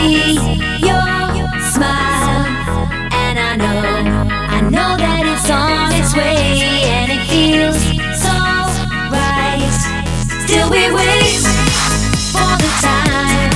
[0.00, 0.32] see
[0.80, 1.36] your
[1.72, 3.82] smile, and I know,
[4.56, 7.76] I know that it's on its way, and it feels
[8.16, 8.32] so
[9.12, 9.76] right.
[10.44, 11.44] Still, we wait
[12.32, 13.52] for the time,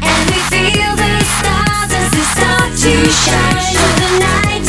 [0.00, 2.92] and we feel the stars as they start to
[3.24, 3.60] shine.
[4.00, 4.64] The night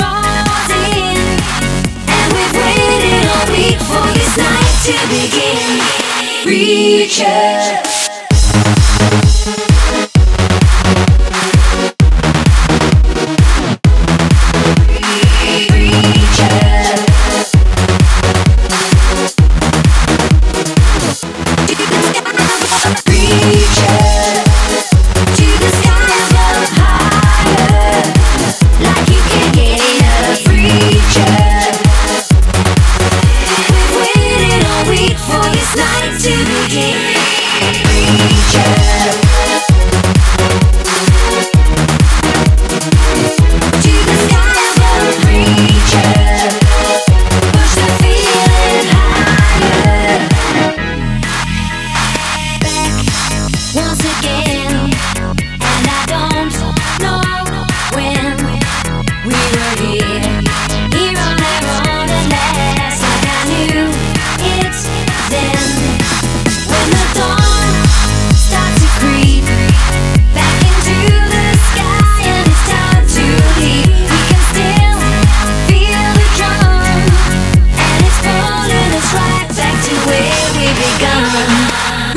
[0.00, 1.20] draws in,
[2.08, 5.60] and we've waited all week for this night to begin.
[6.46, 8.07] Reach out.
[38.60, 38.87] Thank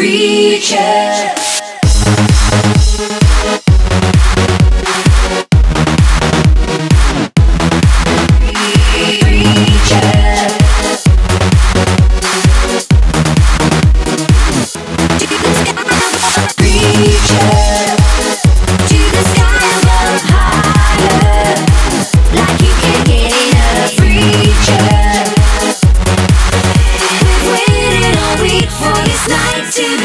[0.02, 1.61] reaches.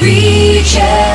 [0.00, 1.11] Reach out.